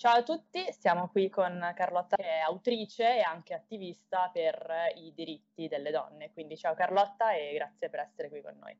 Ciao 0.00 0.16
a 0.16 0.22
tutti, 0.22 0.64
siamo 0.72 1.10
qui 1.10 1.28
con 1.28 1.72
Carlotta 1.76 2.16
che 2.16 2.24
è 2.24 2.38
autrice 2.38 3.18
e 3.18 3.20
anche 3.20 3.52
attivista 3.52 4.30
per 4.32 4.66
i 4.94 5.12
diritti 5.12 5.68
delle 5.68 5.90
donne. 5.90 6.32
Quindi 6.32 6.56
ciao 6.56 6.72
Carlotta 6.72 7.34
e 7.34 7.52
grazie 7.52 7.90
per 7.90 8.00
essere 8.00 8.30
qui 8.30 8.40
con 8.40 8.56
noi. 8.58 8.74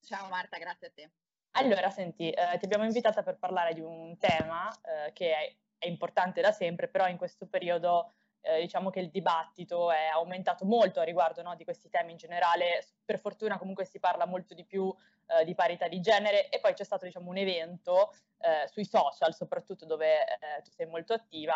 Ciao 0.00 0.28
Marta, 0.28 0.58
grazie 0.58 0.86
a 0.86 0.90
te. 0.94 1.10
Allora, 1.56 1.90
senti, 1.90 2.30
eh, 2.30 2.58
ti 2.58 2.64
abbiamo 2.66 2.84
invitata 2.84 3.24
per 3.24 3.38
parlare 3.38 3.74
di 3.74 3.80
un 3.80 4.16
tema 4.18 4.70
eh, 4.82 5.12
che 5.12 5.34
è, 5.34 5.56
è, 5.78 5.88
importante 5.88 6.40
da 6.40 6.52
sempre, 6.52 6.86
però 6.86 7.08
in 7.08 7.16
questo 7.16 7.48
periodo 7.48 8.12
eh, 8.42 8.60
diciamo 8.60 8.90
che 8.90 9.00
il 9.00 9.10
dibattito 9.10 9.90
è 9.90 10.06
aumentato 10.06 10.64
molto 10.64 11.00
a 11.00 11.04
riguardo 11.04 11.42
no, 11.42 11.54
di 11.54 11.64
questi 11.64 11.88
temi 11.88 12.12
in 12.12 12.18
generale. 12.18 12.86
Per 13.04 13.18
fortuna 13.18 13.58
comunque 13.58 13.84
si 13.84 13.98
parla 13.98 14.26
molto 14.26 14.54
di 14.54 14.64
più 14.64 14.92
eh, 15.28 15.44
di 15.44 15.54
parità 15.54 15.88
di 15.88 16.00
genere 16.00 16.48
e 16.48 16.60
poi 16.60 16.74
c'è 16.74 16.84
stato 16.84 17.04
diciamo, 17.04 17.30
un 17.30 17.36
evento 17.36 18.12
eh, 18.40 18.66
sui 18.68 18.84
social, 18.84 19.34
soprattutto 19.34 19.86
dove 19.86 20.22
eh, 20.22 20.62
tu 20.62 20.70
sei 20.70 20.86
molto 20.86 21.12
attiva, 21.12 21.54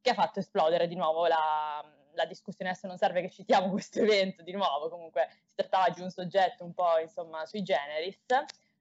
che 0.00 0.10
ha 0.10 0.14
fatto 0.14 0.38
esplodere 0.38 0.86
di 0.86 0.94
nuovo 0.94 1.26
la, 1.26 1.82
la 2.12 2.24
discussione. 2.26 2.70
Adesso 2.70 2.86
non 2.86 2.98
serve 2.98 3.22
che 3.22 3.30
citiamo 3.30 3.70
questo 3.72 4.00
evento 4.00 4.42
di 4.42 4.52
nuovo, 4.52 4.88
comunque 4.88 5.28
si 5.46 5.54
trattava 5.54 5.88
di 5.88 6.02
un 6.02 6.10
soggetto 6.10 6.64
un 6.64 6.74
po' 6.74 6.98
insomma 6.98 7.46
sui 7.46 7.62
generis, 7.62 8.20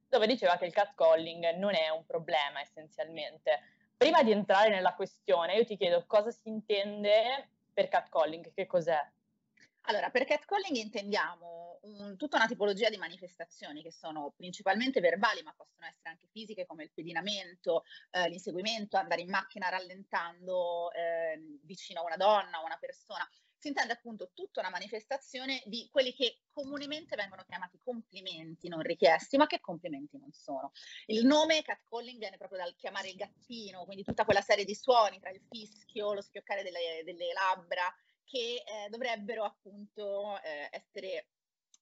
dove 0.10 0.28
diceva 0.28 0.58
che 0.58 0.66
il 0.66 0.74
catcalling 0.74 1.56
non 1.56 1.74
è 1.74 1.90
un 1.90 2.06
problema 2.06 2.60
essenzialmente. 2.60 3.62
Prima 3.98 4.22
di 4.22 4.32
entrare 4.32 4.70
nella 4.70 4.94
questione, 4.94 5.56
io 5.56 5.66
ti 5.66 5.76
chiedo 5.76 6.06
cosa 6.06 6.30
si 6.30 6.50
intende 6.50 7.50
per 7.74 7.88
catcalling, 7.88 8.54
che 8.54 8.68
cos'è? 8.68 9.00
Allora, 9.90 10.12
per 10.12 10.26
catcalling 10.26 10.76
intendiamo 10.76 11.80
un, 11.82 12.16
tutta 12.16 12.38
una 12.38 12.46
tipologia 12.46 12.90
di 12.90 12.98
manifestazioni 12.98 13.82
che 13.82 13.92
sono 13.92 14.34
principalmente 14.36 15.00
verbali, 15.00 15.42
ma 15.42 15.52
possono 15.58 15.88
essere 15.88 16.10
anche 16.10 16.28
fisiche, 16.32 16.68
come 16.68 16.84
il 16.84 16.92
pedinamento, 16.94 17.86
eh, 18.12 18.30
l'inseguimento, 18.30 18.98
andare 18.98 19.22
in 19.22 19.30
macchina 19.30 19.70
rallentando 19.70 20.92
eh, 20.92 21.60
vicino 21.64 22.02
a 22.02 22.04
una 22.04 22.18
donna 22.18 22.62
o 22.62 22.66
una 22.66 22.78
persona. 22.80 23.28
Si 23.60 23.70
intende 23.70 23.94
appunto 23.94 24.32
tutta 24.34 24.60
una 24.60 24.70
manifestazione 24.70 25.64
di 25.66 25.90
quelli 25.92 26.14
che 26.14 26.42
comunemente 26.50 27.16
vengono 27.16 27.44
chiamati 27.44 27.80
complimenti 27.84 28.68
non 28.68 28.82
richiesti, 28.82 29.36
ma 29.38 29.48
che 29.48 29.60
complimenti 29.60 30.18
non 30.18 30.32
sono. 30.32 30.72
Il 31.08 31.26
nome 31.26 31.64
catcalling 31.64 32.20
viene 32.20 32.38
proprio 32.38 32.60
dal 32.60 32.76
chiamare 32.76 33.10
il 33.10 33.16
gattino, 33.16 33.86
quindi 33.86 34.04
tutta 34.04 34.26
quella 34.26 34.42
serie 34.42 34.66
di 34.66 34.76
suoni 34.76 35.20
tra 35.20 35.32
il 35.32 35.42
fischio, 35.50 36.14
lo 36.14 36.22
schioccare 36.22 36.62
delle, 36.62 37.02
delle 37.04 37.34
labbra, 37.34 37.92
che 38.24 38.64
eh, 38.66 38.90
dovrebbero 38.90 39.44
appunto 39.44 40.40
eh, 40.42 40.68
essere 40.72 41.30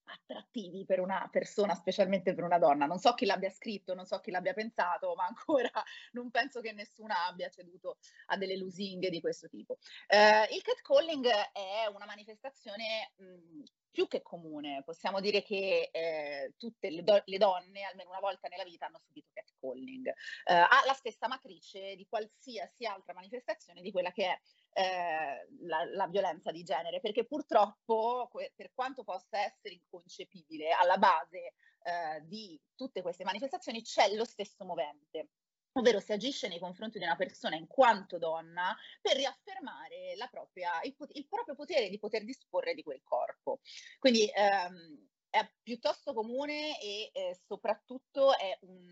attrattivi 0.06 0.86
per 0.86 1.00
una 1.00 1.28
persona, 1.32 1.76
specialmente 1.76 2.34
per 2.34 2.44
una 2.44 2.60
donna. 2.60 2.86
Non 2.86 3.00
so 3.00 3.14
chi 3.14 3.26
l'abbia 3.26 3.50
scritto, 3.50 3.94
non 3.94 4.06
so 4.06 4.20
chi 4.20 4.32
l'abbia 4.32 4.54
pensato, 4.54 5.14
ma 5.16 5.26
ancora 5.26 5.70
non 6.14 6.30
penso 6.32 6.62
che 6.62 6.72
nessuna 6.72 7.26
abbia 7.26 7.50
ceduto 7.50 7.98
a 8.28 8.38
delle 8.38 8.58
lusinghe 8.58 9.10
di 9.10 9.20
questo 9.20 9.48
tipo. 9.48 9.78
Eh, 10.08 10.56
il 10.56 10.62
catcalling 10.62 11.26
è 11.28 11.88
una 11.94 12.06
manifestazione 12.06 13.12
mh, 13.16 13.64
più 13.96 14.08
che 14.08 14.22
comune. 14.22 14.84
Possiamo 14.84 15.22
dire 15.22 15.42
che 15.42 15.90
eh, 15.92 16.54
tutte 16.58 16.90
le, 16.90 17.02
do- 17.02 17.22
le, 17.24 17.38
donne, 17.38 17.84
almeno 17.84 18.10
una 18.10 18.20
volta 18.20 18.50
nella 18.50 18.66
vita, 18.66 18.88
hanno 18.88 19.00
subito 19.00 19.30
catcalling. 19.32 20.08
Eh, 20.08 20.54
ha 20.54 20.82
la 20.86 20.94
stessa 20.94 21.30
matrice 21.30 21.96
di 21.96 22.06
qualsiasi 22.06 22.86
altra 22.86 23.14
manifestazione 23.14 23.82
di 23.82 23.92
quella 23.92 24.12
che 24.12 24.26
è 24.26 24.40
eh, 24.78 25.48
la, 25.62 25.86
la, 25.86 26.08
violenza 26.08 26.52
di 26.52 26.64
genere, 26.64 27.00
perché 27.00 27.26
purtroppo, 27.26 28.30
per 28.54 28.72
quanto 28.74 29.04
possa 29.04 29.40
essere 29.40 29.76
inconcepibile, 29.76 30.72
alla 30.72 30.98
base 30.98 31.54
eh, 31.84 32.22
di 32.26 32.60
tutte 32.76 33.02
queste 33.02 33.24
manifestazioni 33.24 33.82
c'è 33.82 34.14
lo 34.14 34.26
stesso 34.26 34.66
movente 34.66 35.30
ovvero 35.78 36.00
si 36.00 36.14
agisce 36.14 36.48
nei 36.48 36.60
confronti 36.60 37.00
di 37.00 37.04
una 37.04 37.18
persona 37.18 37.58
in 37.58 37.68
quanto 37.68 38.18
donna 38.18 38.74
per 39.02 39.18
riaffermare 39.18 40.16
propria, 40.30 40.82
il, 40.84 40.96
il, 41.14 41.28
proprio 41.28 41.54
potere 41.54 41.90
di 41.90 42.00
poter 42.00 42.24
disporre 42.24 42.74
di 42.74 42.82
quel 42.82 43.02
corpo. 43.04 43.60
Quindi 44.00 44.30
ehm, 44.34 45.06
è 45.30 45.46
piuttosto 45.62 46.14
comune 46.14 46.80
e 46.80 47.10
eh, 47.12 47.38
soprattutto 47.46 48.38
è 48.38 48.58
un, 48.62 48.90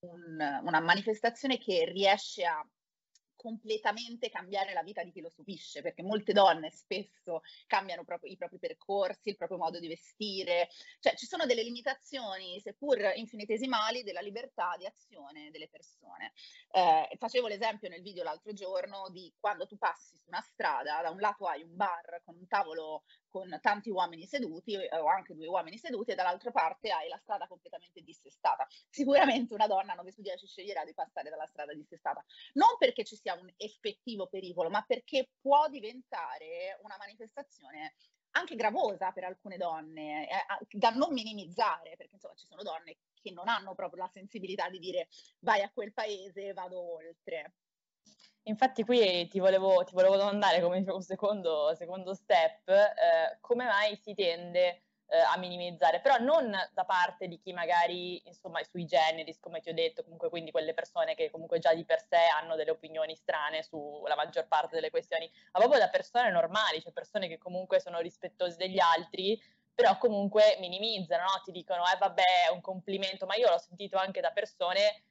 un, 0.00 0.60
una 0.62 0.80
manifestazione 0.80 1.56
che 1.56 1.86
riesce 1.86 2.44
a 2.44 2.62
completamente 3.46 4.28
cambiare 4.28 4.72
la 4.72 4.82
vita 4.82 5.04
di 5.04 5.12
chi 5.12 5.20
lo 5.20 5.30
subisce, 5.30 5.80
perché 5.80 6.02
molte 6.02 6.32
donne 6.32 6.72
spesso 6.72 7.42
cambiano 7.68 8.02
proprio 8.02 8.32
i 8.32 8.36
propri 8.36 8.58
percorsi, 8.58 9.28
il 9.28 9.36
proprio 9.36 9.56
modo 9.56 9.78
di 9.78 9.86
vestire, 9.86 10.68
cioè 10.98 11.14
ci 11.14 11.26
sono 11.26 11.46
delle 11.46 11.62
limitazioni, 11.62 12.58
seppur 12.58 12.98
infinitesimali, 13.14 14.02
della 14.02 14.20
libertà 14.20 14.74
di 14.76 14.84
azione 14.84 15.52
delle 15.52 15.68
persone. 15.68 16.32
Eh, 16.72 17.08
facevo 17.16 17.46
l'esempio 17.46 17.88
nel 17.88 18.02
video 18.02 18.24
l'altro 18.24 18.52
giorno 18.52 19.08
di 19.10 19.32
quando 19.38 19.64
tu 19.64 19.78
passi 19.78 20.16
su 20.16 20.24
una 20.26 20.40
strada, 20.40 21.02
da 21.02 21.10
un 21.10 21.20
lato 21.20 21.46
hai 21.46 21.62
un 21.62 21.76
bar 21.76 22.22
con 22.24 22.34
un 22.36 22.48
tavolo 22.48 23.04
con 23.36 23.58
tanti 23.60 23.90
uomini 23.90 24.24
seduti 24.24 24.72
eh, 24.72 24.96
o 24.96 25.08
anche 25.08 25.34
due 25.34 25.46
uomini 25.46 25.76
seduti 25.76 26.12
e 26.12 26.14
dall'altra 26.14 26.50
parte 26.50 26.90
hai 26.90 27.06
la 27.08 27.18
strada 27.18 27.46
completamente 27.46 28.00
dissestata. 28.00 28.66
Sicuramente 28.88 29.52
una 29.52 29.66
donna 29.66 29.92
9 29.92 30.10
su 30.10 30.22
10 30.22 30.46
sceglierà 30.46 30.86
di 30.86 30.94
passare 30.94 31.28
dalla 31.28 31.44
strada 31.44 31.74
dissestata, 31.74 32.24
non 32.54 32.78
perché 32.78 33.04
ci 33.04 33.14
sia 33.14 33.34
un 33.34 33.52
effettivo 33.58 34.26
pericolo, 34.26 34.70
ma 34.70 34.82
perché 34.86 35.32
può 35.38 35.68
diventare 35.68 36.78
una 36.82 36.96
manifestazione 36.98 37.96
anche 38.30 38.56
gravosa 38.56 39.12
per 39.12 39.24
alcune 39.24 39.58
donne, 39.58 40.28
eh, 40.28 40.66
da 40.70 40.90
non 40.90 41.12
minimizzare, 41.12 41.94
perché 41.96 42.14
insomma 42.14 42.34
ci 42.36 42.46
sono 42.46 42.62
donne 42.62 42.96
che 43.20 43.32
non 43.32 43.48
hanno 43.48 43.74
proprio 43.74 44.04
la 44.04 44.10
sensibilità 44.10 44.70
di 44.70 44.78
dire 44.78 45.08
vai 45.40 45.60
a 45.60 45.70
quel 45.70 45.92
paese, 45.92 46.54
vado 46.54 46.94
oltre. 46.94 47.52
Infatti 48.48 48.84
qui 48.84 49.26
ti 49.26 49.40
volevo, 49.40 49.82
ti 49.82 49.92
volevo 49.92 50.16
domandare 50.16 50.60
come 50.60 50.84
secondo, 51.00 51.74
secondo 51.74 52.14
step 52.14 52.68
eh, 52.68 53.38
come 53.40 53.64
mai 53.64 53.96
si 53.96 54.14
tende 54.14 54.82
eh, 55.08 55.18
a 55.18 55.36
minimizzare, 55.36 56.00
però 56.00 56.18
non 56.18 56.52
da 56.72 56.84
parte 56.84 57.26
di 57.26 57.38
chi 57.38 57.52
magari 57.52 58.22
insomma 58.24 58.62
sui 58.62 58.84
generis, 58.84 59.40
come 59.40 59.60
ti 59.60 59.70
ho 59.70 59.74
detto, 59.74 60.04
comunque 60.04 60.28
quindi 60.28 60.52
quelle 60.52 60.74
persone 60.74 61.16
che 61.16 61.28
comunque 61.28 61.58
già 61.58 61.74
di 61.74 61.84
per 61.84 62.00
sé 62.00 62.18
hanno 62.40 62.54
delle 62.54 62.70
opinioni 62.70 63.16
strane 63.16 63.64
sulla 63.64 64.14
maggior 64.14 64.46
parte 64.46 64.76
delle 64.76 64.90
questioni, 64.90 65.28
ma 65.52 65.58
proprio 65.58 65.80
da 65.80 65.88
persone 65.88 66.30
normali, 66.30 66.80
cioè 66.80 66.92
persone 66.92 67.26
che 67.26 67.38
comunque 67.38 67.80
sono 67.80 67.98
rispettose 67.98 68.56
degli 68.56 68.78
altri, 68.78 69.40
però 69.74 69.98
comunque 69.98 70.56
minimizzano, 70.60 71.24
no? 71.24 71.42
ti 71.44 71.50
dicono 71.50 71.82
eh 71.82 71.96
vabbè 71.98 72.22
è 72.46 72.52
un 72.52 72.60
complimento, 72.60 73.26
ma 73.26 73.34
io 73.34 73.48
l'ho 73.48 73.58
sentito 73.58 73.96
anche 73.98 74.20
da 74.20 74.30
persone 74.30 75.02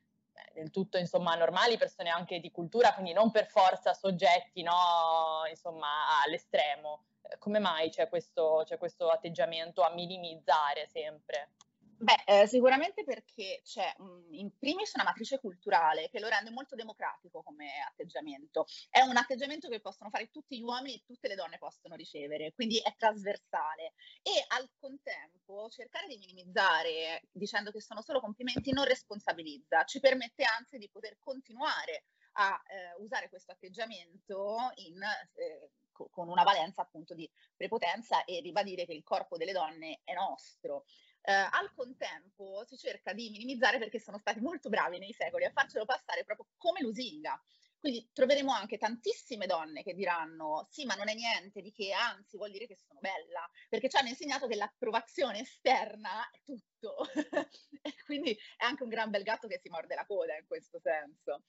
del 0.53 0.71
tutto 0.71 0.97
insomma 0.97 1.35
normali, 1.35 1.77
persone 1.77 2.09
anche 2.09 2.39
di 2.39 2.51
cultura, 2.51 2.93
quindi 2.93 3.13
non 3.13 3.31
per 3.31 3.47
forza 3.47 3.93
soggetti 3.93 4.63
no, 4.63 5.43
insomma, 5.49 6.21
all'estremo. 6.23 7.05
Come 7.39 7.59
mai 7.59 7.89
c'è 7.89 8.07
questo, 8.07 8.63
c'è 8.65 8.77
questo 8.77 9.09
atteggiamento 9.09 9.81
a 9.81 9.91
minimizzare 9.93 10.87
sempre? 10.87 11.51
Beh, 11.97 12.23
eh, 12.25 12.47
sicuramente 12.47 13.05
perché 13.05 13.61
c'è 13.63 13.93
mh, 13.97 14.33
in 14.33 14.57
primis 14.57 14.93
una 14.95 15.05
matrice 15.05 15.39
culturale 15.39 16.09
che 16.09 16.19
lo 16.19 16.27
rende 16.27 16.51
molto 16.51 16.75
democratico 16.75 17.41
come 17.41 17.69
atteggiamento. 17.87 18.65
È 18.89 18.99
un 19.01 19.15
atteggiamento 19.15 19.69
che 19.69 19.79
possono 19.79 20.09
fare 20.09 20.29
tutti 20.29 20.57
gli 20.57 20.61
uomini 20.61 20.95
e 20.95 21.03
tutte 21.05 21.29
le 21.29 21.35
donne 21.35 21.57
possono 21.57 21.95
ricevere, 21.95 22.51
quindi 22.51 22.79
è 22.79 22.93
trasversale. 22.97 23.93
E 24.21 24.43
al 24.49 24.69
contempo 24.77 25.69
cercare 25.69 26.07
di 26.07 26.17
minimizzare 26.17 27.21
dicendo 27.31 27.71
che 27.71 27.79
sono 27.81 28.01
solo 28.01 28.19
complimenti 28.19 28.73
non 28.73 28.83
responsabilizza, 28.85 29.85
ci 29.85 30.01
permette 30.01 30.43
anzi 30.43 30.77
di 30.77 30.89
poter 30.89 31.17
continuare 31.17 32.03
a 32.37 32.61
eh, 32.67 33.01
usare 33.01 33.29
questo 33.29 33.53
atteggiamento 33.53 34.57
in, 34.75 35.01
eh, 35.01 35.71
co- 35.91 36.09
con 36.11 36.27
una 36.27 36.43
valenza 36.43 36.81
appunto 36.81 37.13
di 37.13 37.29
prepotenza 37.55 38.25
e 38.25 38.41
ribadire 38.41 38.85
che 38.85 38.93
il 38.93 39.03
corpo 39.03 39.37
delle 39.37 39.53
donne 39.53 40.01
è 40.03 40.13
nostro. 40.13 40.83
Eh, 41.27 41.31
al 41.31 41.73
contempo 41.73 42.63
si 42.67 42.77
cerca 42.77 43.11
di 43.11 43.31
minimizzare 43.31 43.79
perché 43.79 43.99
sono 43.99 44.19
stati 44.19 44.39
molto 44.41 44.69
bravi 44.69 44.99
nei 44.99 45.11
secoli 45.11 45.43
a 45.43 45.51
farcelo 45.51 45.83
passare 45.83 46.23
proprio 46.23 46.47
come 46.55 46.81
lusinga. 46.81 47.41
Quindi 47.79 48.09
troveremo 48.13 48.51
anche 48.51 48.77
tantissime 48.77 49.47
donne 49.47 49.81
che 49.81 49.95
diranno 49.95 50.67
sì, 50.69 50.85
ma 50.85 50.93
non 50.93 51.09
è 51.09 51.15
niente 51.15 51.61
di 51.61 51.71
che, 51.71 51.93
anzi 51.93 52.37
vuol 52.37 52.51
dire 52.51 52.67
che 52.67 52.75
sono 52.75 52.99
bella, 52.99 53.49
perché 53.69 53.89
ci 53.89 53.97
hanno 53.97 54.09
insegnato 54.09 54.47
che 54.47 54.55
l'approvazione 54.55 55.39
esterna 55.39 56.29
è 56.29 56.41
tutto. 56.43 56.95
quindi 58.05 58.37
è 58.57 58.65
anche 58.65 58.83
un 58.83 58.89
gran 58.89 59.09
bel 59.09 59.23
gatto 59.23 59.47
che 59.47 59.59
si 59.59 59.69
morde 59.69 59.95
la 59.95 60.05
coda 60.05 60.35
in 60.35 60.45
questo 60.47 60.79
senso. 60.79 61.43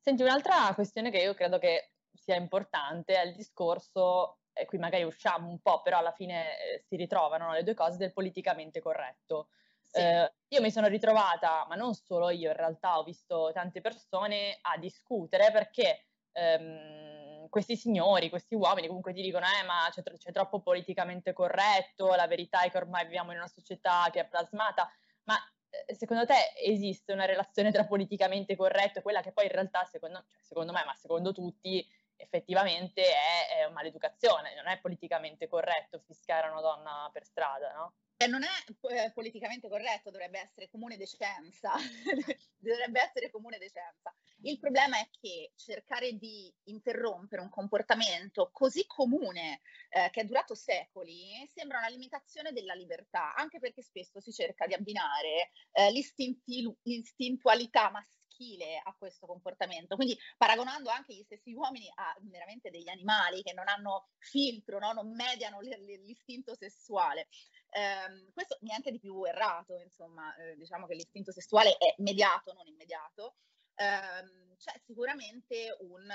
Senti, 0.00 0.22
un'altra 0.22 0.72
questione 0.74 1.10
che 1.10 1.18
io 1.18 1.34
credo 1.34 1.58
che 1.58 1.92
sia 2.12 2.36
importante 2.36 3.14
è 3.14 3.26
il 3.26 3.34
discorso 3.34 4.38
e 4.56 4.64
qui 4.64 4.78
magari 4.78 5.04
usciamo 5.04 5.48
un 5.48 5.60
po', 5.60 5.82
però 5.82 5.98
alla 5.98 6.12
fine 6.12 6.58
eh, 6.58 6.78
si 6.86 6.96
ritrovano 6.96 7.52
le 7.52 7.62
due 7.62 7.74
cose 7.74 7.98
del 7.98 8.12
politicamente 8.12 8.80
corretto. 8.80 9.48
Sì. 9.82 10.00
Eh, 10.00 10.32
io 10.48 10.60
mi 10.60 10.70
sono 10.70 10.86
ritrovata, 10.86 11.66
ma 11.68 11.74
non 11.74 11.94
solo 11.94 12.30
io, 12.30 12.50
in 12.50 12.56
realtà 12.56 12.98
ho 12.98 13.04
visto 13.04 13.50
tante 13.52 13.80
persone 13.80 14.58
a 14.62 14.78
discutere 14.78 15.50
perché 15.52 16.06
ehm, 16.32 17.48
questi 17.48 17.76
signori, 17.76 18.30
questi 18.30 18.54
uomini 18.54 18.86
comunque 18.86 19.12
ti 19.12 19.22
dicono 19.22 19.46
eh 19.46 19.64
ma 19.64 19.88
c'è, 19.90 20.02
c'è 20.02 20.32
troppo 20.32 20.60
politicamente 20.60 21.32
corretto, 21.32 22.14
la 22.14 22.26
verità 22.26 22.62
è 22.62 22.70
che 22.70 22.76
ormai 22.78 23.04
viviamo 23.04 23.32
in 23.32 23.38
una 23.38 23.48
società 23.48 24.08
che 24.10 24.20
è 24.20 24.26
plasmata, 24.26 24.88
ma 25.24 25.36
eh, 25.70 25.94
secondo 25.94 26.24
te 26.24 26.52
esiste 26.64 27.12
una 27.12 27.24
relazione 27.24 27.72
tra 27.72 27.86
politicamente 27.86 28.56
corretto 28.56 28.98
e 28.98 29.02
quella 29.02 29.20
che 29.20 29.32
poi 29.32 29.44
in 29.46 29.52
realtà, 29.52 29.84
secondo, 29.84 30.24
cioè, 30.30 30.42
secondo 30.42 30.72
me, 30.72 30.84
ma 30.84 30.94
secondo 30.94 31.32
tutti, 31.32 31.86
effettivamente 32.16 33.02
è, 33.02 33.66
è 33.66 33.70
maleducazione, 33.70 34.54
non 34.54 34.68
è 34.68 34.78
politicamente 34.78 35.48
corretto 35.48 36.02
fischiare 36.06 36.48
una 36.48 36.60
donna 36.60 37.10
per 37.12 37.24
strada, 37.24 37.72
no? 37.72 37.94
Eh, 38.18 38.28
non 38.28 38.42
è 38.42 38.48
eh, 38.92 39.12
politicamente 39.12 39.68
corretto, 39.68 40.10
dovrebbe 40.10 40.40
essere 40.40 40.70
comune 40.70 40.96
decenza. 40.96 41.72
dovrebbe 42.56 43.02
essere 43.02 43.30
comune 43.30 43.58
decenza. 43.58 44.14
Il 44.42 44.58
problema 44.58 44.98
è 44.98 45.06
che 45.20 45.52
cercare 45.54 46.14
di 46.14 46.50
interrompere 46.64 47.42
un 47.42 47.50
comportamento 47.50 48.48
così 48.52 48.86
comune 48.86 49.60
eh, 49.90 50.08
che 50.10 50.22
è 50.22 50.24
durato 50.24 50.54
secoli 50.54 51.46
sembra 51.52 51.78
una 51.78 51.88
limitazione 51.88 52.52
della 52.52 52.72
libertà, 52.72 53.34
anche 53.34 53.58
perché 53.58 53.82
spesso 53.82 54.18
si 54.20 54.32
cerca 54.32 54.66
di 54.66 54.72
abbinare 54.72 55.50
eh, 55.72 55.90
l'istintualità 55.90 57.90
maschile 57.90 58.25
maschile 58.36 58.80
a 58.82 58.94
questo 58.96 59.26
comportamento. 59.26 59.96
Quindi 59.96 60.16
paragonando 60.36 60.90
anche 60.90 61.14
gli 61.14 61.22
stessi 61.22 61.52
uomini 61.52 61.90
a 61.94 62.14
veramente 62.20 62.70
degli 62.70 62.88
animali 62.88 63.42
che 63.42 63.54
non 63.54 63.68
hanno 63.68 64.08
filtro, 64.18 64.78
no? 64.78 64.92
non 64.92 65.14
mediano 65.14 65.60
l- 65.60 65.68
l- 65.68 66.04
l'istinto 66.04 66.54
sessuale. 66.54 67.28
Eh, 67.70 68.30
questo 68.32 68.58
niente 68.60 68.90
di 68.90 69.00
più 69.00 69.24
errato, 69.24 69.78
insomma, 69.78 70.34
eh, 70.36 70.56
diciamo 70.56 70.86
che 70.86 70.94
l'istinto 70.94 71.32
sessuale 71.32 71.76
è 71.76 71.94
mediato, 71.98 72.52
non 72.52 72.66
immediato. 72.66 73.36
Eh, 73.74 74.54
c'è 74.56 74.72
sicuramente 74.84 75.76
un, 75.80 76.08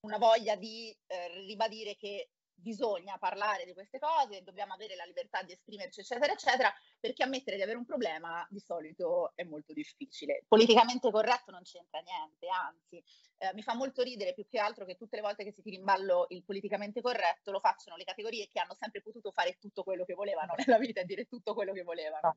una 0.00 0.18
voglia 0.18 0.56
di 0.56 0.96
eh, 1.06 1.28
ribadire 1.46 1.96
che 1.96 2.30
bisogna 2.60 3.16
parlare 3.18 3.64
di 3.64 3.72
queste 3.72 3.98
cose, 3.98 4.42
dobbiamo 4.42 4.74
avere 4.74 4.94
la 4.94 5.04
libertà 5.04 5.42
di 5.42 5.52
esprimerci, 5.52 6.00
eccetera, 6.00 6.32
eccetera, 6.32 6.72
perché 6.98 7.22
ammettere 7.22 7.56
di 7.56 7.62
avere 7.62 7.78
un 7.78 7.84
problema 7.84 8.46
di 8.50 8.60
solito 8.60 9.32
è 9.34 9.44
molto 9.44 9.72
difficile. 9.72 10.44
Politicamente 10.46 11.10
corretto 11.10 11.50
non 11.50 11.62
c'entra 11.62 12.00
niente, 12.00 12.46
anzi, 12.48 13.02
eh, 13.38 13.52
mi 13.54 13.62
fa 13.62 13.74
molto 13.74 14.02
ridere 14.02 14.34
più 14.34 14.46
che 14.46 14.58
altro 14.58 14.84
che 14.84 14.96
tutte 14.96 15.16
le 15.16 15.22
volte 15.22 15.44
che 15.44 15.52
si 15.52 15.62
tira 15.62 15.76
in 15.76 15.84
ballo 15.84 16.26
il 16.28 16.44
politicamente 16.44 17.00
corretto 17.00 17.50
lo 17.50 17.60
facciano 17.60 17.96
le 17.96 18.04
categorie 18.04 18.48
che 18.48 18.60
hanno 18.60 18.76
sempre 18.78 19.00
potuto 19.00 19.30
fare 19.32 19.56
tutto 19.58 19.82
quello 19.82 20.04
che 20.04 20.14
volevano 20.14 20.54
nella 20.56 20.78
vita 20.78 21.00
e 21.00 21.04
dire 21.04 21.26
tutto 21.26 21.54
quello 21.54 21.72
che 21.72 21.82
volevano. 21.82 22.36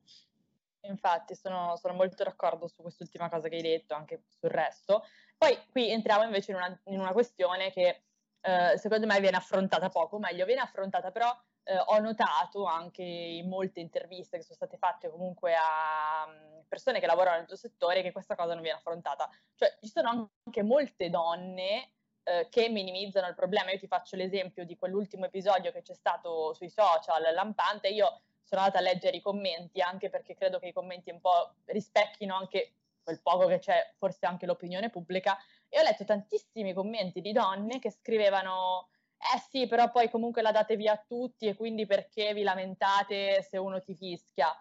Infatti, 0.86 1.34
sono, 1.34 1.76
sono 1.76 1.94
molto 1.94 2.24
d'accordo 2.24 2.68
su 2.68 2.82
quest'ultima 2.82 3.30
cosa 3.30 3.48
che 3.48 3.56
hai 3.56 3.62
detto, 3.62 3.94
anche 3.94 4.24
sul 4.38 4.50
resto. 4.50 5.04
Poi 5.36 5.58
qui 5.70 5.90
entriamo 5.90 6.24
invece 6.24 6.50
in 6.50 6.58
una, 6.58 6.80
in 6.84 7.00
una 7.00 7.12
questione 7.12 7.72
che 7.72 8.02
eh, 8.44 8.76
secondo 8.76 9.06
me 9.06 9.18
viene 9.20 9.38
affrontata 9.38 9.88
poco, 9.88 10.18
meglio 10.18 10.44
viene 10.44 10.60
affrontata 10.60 11.10
però 11.10 11.34
eh, 11.64 11.78
ho 11.78 11.98
notato 11.98 12.64
anche 12.66 13.02
in 13.02 13.48
molte 13.48 13.80
interviste 13.80 14.36
che 14.36 14.42
sono 14.42 14.56
state 14.56 14.76
fatte 14.76 15.08
comunque 15.08 15.54
a 15.54 16.26
mm, 16.28 16.60
persone 16.68 17.00
che 17.00 17.06
lavorano 17.06 17.38
nel 17.38 17.46
tuo 17.46 17.56
settore 17.56 18.02
che 18.02 18.12
questa 18.12 18.34
cosa 18.34 18.52
non 18.52 18.62
viene 18.62 18.78
affrontata. 18.78 19.28
Cioè 19.54 19.78
ci 19.80 19.88
sono 19.88 20.30
anche 20.44 20.62
molte 20.62 21.08
donne 21.08 21.92
eh, 22.22 22.48
che 22.50 22.68
minimizzano 22.68 23.28
il 23.28 23.34
problema. 23.34 23.70
Io 23.72 23.78
ti 23.78 23.86
faccio 23.86 24.16
l'esempio 24.16 24.66
di 24.66 24.76
quell'ultimo 24.76 25.24
episodio 25.24 25.72
che 25.72 25.80
c'è 25.80 25.94
stato 25.94 26.52
sui 26.52 26.68
social, 26.68 27.32
lampante, 27.32 27.88
io 27.88 28.20
sono 28.42 28.60
andata 28.60 28.78
a 28.78 28.82
leggere 28.82 29.16
i 29.16 29.22
commenti 29.22 29.80
anche 29.80 30.10
perché 30.10 30.34
credo 30.34 30.58
che 30.58 30.66
i 30.66 30.72
commenti 30.72 31.10
un 31.10 31.20
po' 31.20 31.54
rispecchino 31.64 32.36
anche 32.36 32.74
quel 33.04 33.22
poco 33.22 33.46
che 33.46 33.60
c'è, 33.60 33.94
forse 33.96 34.26
anche 34.26 34.46
l'opinione 34.46 34.90
pubblica, 34.90 35.38
e 35.68 35.78
ho 35.78 35.82
letto 35.82 36.04
tantissimi 36.04 36.72
commenti 36.72 37.20
di 37.20 37.30
donne 37.30 37.78
che 37.78 37.90
scrivevano 37.90 38.88
eh 39.34 39.38
sì, 39.48 39.66
però 39.66 39.90
poi 39.90 40.10
comunque 40.10 40.42
la 40.42 40.52
date 40.52 40.76
via 40.76 40.92
a 40.92 41.04
tutti 41.06 41.46
e 41.46 41.54
quindi 41.54 41.86
perché 41.86 42.34
vi 42.34 42.42
lamentate 42.42 43.42
se 43.42 43.56
uno 43.56 43.80
ti 43.80 43.94
fischia? 43.94 44.52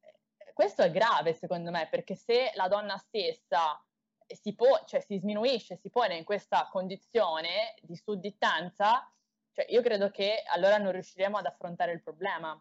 Eh, 0.00 0.52
questo 0.54 0.82
è 0.82 0.90
grave 0.90 1.34
secondo 1.34 1.70
me, 1.70 1.88
perché 1.90 2.14
se 2.14 2.50
la 2.54 2.68
donna 2.68 2.96
stessa 2.96 3.82
si, 4.26 4.54
po- 4.54 4.82
cioè, 4.86 5.00
si 5.00 5.18
sminuisce, 5.18 5.76
si 5.76 5.90
pone 5.90 6.16
in 6.16 6.24
questa 6.24 6.68
condizione 6.70 7.74
di 7.82 7.96
sudditanza, 7.96 9.10
cioè 9.52 9.66
io 9.68 9.82
credo 9.82 10.10
che 10.10 10.42
allora 10.46 10.78
non 10.78 10.92
riusciremo 10.92 11.36
ad 11.36 11.46
affrontare 11.46 11.92
il 11.92 12.02
problema. 12.02 12.58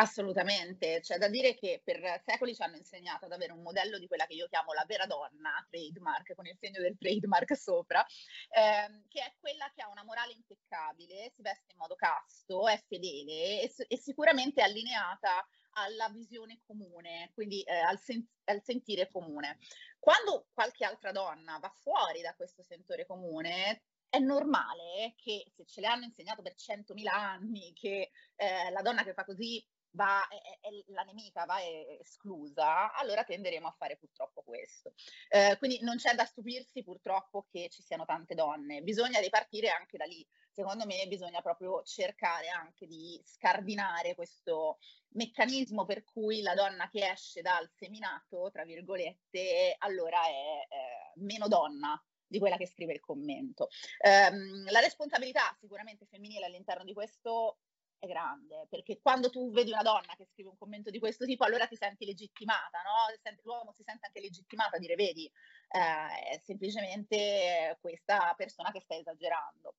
Assolutamente, 0.00 1.00
c'è 1.00 1.18
da 1.18 1.28
dire 1.28 1.54
che 1.54 1.82
per 1.84 2.22
secoli 2.24 2.54
ci 2.54 2.62
hanno 2.62 2.76
insegnato 2.76 3.26
ad 3.26 3.32
avere 3.32 3.52
un 3.52 3.60
modello 3.60 3.98
di 3.98 4.06
quella 4.06 4.24
che 4.24 4.32
io 4.32 4.48
chiamo 4.48 4.72
la 4.72 4.86
vera 4.86 5.04
donna, 5.04 5.62
trademark, 5.68 6.34
con 6.34 6.46
il 6.46 6.56
segno 6.58 6.80
del 6.80 6.96
trademark 6.96 7.54
sopra, 7.54 8.02
ehm, 8.48 9.04
che 9.08 9.20
è 9.20 9.34
quella 9.38 9.70
che 9.74 9.82
ha 9.82 9.90
una 9.90 10.02
morale 10.02 10.32
impeccabile, 10.32 11.30
si 11.34 11.42
veste 11.42 11.72
in 11.72 11.76
modo 11.76 11.96
casto, 11.96 12.66
è 12.66 12.82
fedele 12.88 13.60
e, 13.60 13.74
e 13.88 13.98
sicuramente 13.98 14.62
allineata 14.62 15.46
alla 15.72 16.08
visione 16.08 16.60
comune, 16.64 17.30
quindi 17.34 17.60
eh, 17.60 17.80
al, 17.80 17.98
sen- 17.98 18.26
al, 18.44 18.62
sentire 18.62 19.10
comune. 19.10 19.58
Quando 19.98 20.46
qualche 20.54 20.86
altra 20.86 21.12
donna 21.12 21.58
va 21.58 21.70
fuori 21.78 22.22
da 22.22 22.34
questo 22.34 22.62
sentore 22.62 23.04
comune, 23.04 23.82
è 24.08 24.18
normale 24.18 25.12
che 25.16 25.52
se 25.54 25.66
ce 25.66 25.82
le 25.82 25.88
hanno 25.88 26.04
insegnato 26.04 26.40
per 26.40 26.54
100.000 26.54 27.06
anni 27.06 27.74
che 27.74 28.10
eh, 28.36 28.70
la 28.70 28.80
donna 28.80 29.04
che 29.04 29.12
fa 29.12 29.24
così 29.24 29.62
va, 29.92 30.26
è, 30.28 30.58
è, 30.60 30.70
la 30.88 31.02
nemica 31.02 31.44
va 31.44 31.62
esclusa, 32.00 32.92
allora 32.92 33.24
tenderemo 33.24 33.66
a 33.66 33.74
fare 33.76 33.96
purtroppo 33.96 34.42
questo. 34.42 34.94
Eh, 35.28 35.56
quindi 35.58 35.80
non 35.82 35.96
c'è 35.96 36.14
da 36.14 36.24
stupirsi 36.24 36.82
purtroppo 36.82 37.46
che 37.50 37.68
ci 37.70 37.82
siano 37.82 38.04
tante 38.04 38.34
donne, 38.34 38.82
bisogna 38.82 39.20
ripartire 39.20 39.68
anche 39.68 39.96
da 39.96 40.04
lì. 40.04 40.26
Secondo 40.52 40.84
me 40.84 41.06
bisogna 41.06 41.40
proprio 41.40 41.82
cercare 41.84 42.48
anche 42.48 42.86
di 42.86 43.20
scardinare 43.24 44.14
questo 44.14 44.78
meccanismo 45.10 45.84
per 45.86 46.04
cui 46.04 46.42
la 46.42 46.54
donna 46.54 46.88
che 46.88 47.08
esce 47.08 47.40
dal 47.40 47.70
seminato, 47.70 48.50
tra 48.52 48.64
virgolette, 48.64 49.76
allora 49.78 50.22
è 50.26 50.66
eh, 50.68 51.20
meno 51.20 51.46
donna 51.48 52.00
di 52.26 52.38
quella 52.38 52.56
che 52.56 52.66
scrive 52.66 52.92
il 52.92 53.00
commento. 53.00 53.68
Um, 54.00 54.70
la 54.70 54.78
responsabilità 54.80 55.56
sicuramente 55.58 56.06
femminile 56.06 56.44
all'interno 56.44 56.84
di 56.84 56.92
questo 56.92 57.58
è 58.00 58.06
grande, 58.06 58.66
perché 58.68 58.98
quando 59.00 59.28
tu 59.28 59.52
vedi 59.52 59.70
una 59.70 59.82
donna 59.82 60.14
che 60.16 60.24
scrive 60.24 60.48
un 60.48 60.56
commento 60.56 60.90
di 60.90 60.98
questo 60.98 61.26
tipo, 61.26 61.44
allora 61.44 61.66
ti 61.66 61.76
senti 61.76 62.06
legittimata, 62.06 62.80
no? 62.82 63.32
L'uomo 63.42 63.72
si 63.72 63.82
sente 63.82 64.06
anche 64.06 64.20
legittimato 64.20 64.76
a 64.76 64.78
dire, 64.78 64.94
vedi, 64.94 65.26
eh, 65.26 66.30
è 66.30 66.38
semplicemente 66.42 67.76
questa 67.80 68.32
persona 68.36 68.72
che 68.72 68.80
sta 68.80 68.96
esagerando. 68.96 69.74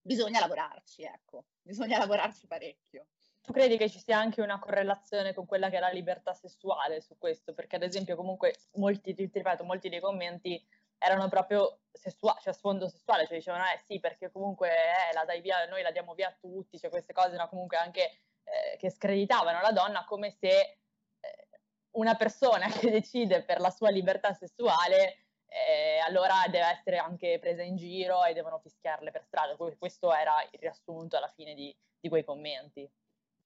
Bisogna 0.00 0.40
lavorarci, 0.40 1.02
ecco, 1.02 1.44
bisogna 1.60 1.98
lavorarci 1.98 2.46
parecchio. 2.46 3.06
Tu 3.42 3.52
credi 3.52 3.76
che 3.76 3.90
ci 3.90 3.98
sia 3.98 4.18
anche 4.18 4.40
una 4.40 4.58
correlazione 4.58 5.34
con 5.34 5.46
quella 5.46 5.68
che 5.68 5.76
è 5.76 5.80
la 5.80 5.90
libertà 5.90 6.32
sessuale 6.32 7.00
su 7.00 7.18
questo? 7.18 7.52
Perché 7.52 7.76
ad 7.76 7.82
esempio 7.82 8.16
comunque 8.16 8.56
molti, 8.74 9.14
ti 9.14 9.28
ripeto, 9.30 9.64
molti 9.64 9.88
dei 9.88 10.00
commenti 10.00 10.64
erano 11.04 11.28
proprio 11.28 11.80
sessuali, 11.92 12.38
cioè 12.40 12.52
a 12.52 12.56
sfondo 12.56 12.88
sessuale, 12.88 13.26
cioè 13.26 13.36
dicevano 13.36 13.64
eh 13.64 13.80
sì 13.86 14.00
perché 14.00 14.30
comunque 14.30 14.70
eh, 14.70 15.12
la 15.14 15.24
dai 15.24 15.40
via, 15.40 15.66
noi 15.66 15.82
la 15.82 15.90
diamo 15.90 16.14
via 16.14 16.28
a 16.28 16.36
tutti, 16.38 16.78
cioè 16.78 16.90
queste 16.90 17.12
cose 17.12 17.36
no, 17.36 17.48
comunque 17.48 17.76
anche 17.76 18.20
eh, 18.44 18.76
che 18.78 18.90
screditavano 18.90 19.60
la 19.60 19.72
donna 19.72 20.04
come 20.04 20.30
se 20.30 20.48
eh, 21.20 21.48
una 21.92 22.14
persona 22.14 22.68
che 22.72 22.90
decide 22.90 23.42
per 23.42 23.60
la 23.60 23.70
sua 23.70 23.90
libertà 23.90 24.32
sessuale 24.32 25.22
eh, 25.52 25.98
allora 25.98 26.44
deve 26.46 26.66
essere 26.66 26.96
anche 26.96 27.38
presa 27.38 27.62
in 27.62 27.76
giro 27.76 28.24
e 28.24 28.32
devono 28.32 28.58
fischiarle 28.58 29.10
per 29.10 29.22
strada. 29.24 29.54
Questo 29.56 30.12
era 30.12 30.34
il 30.50 30.58
riassunto 30.58 31.16
alla 31.16 31.28
fine 31.28 31.54
di, 31.54 31.74
di 32.00 32.08
quei 32.08 32.24
commenti. 32.24 32.90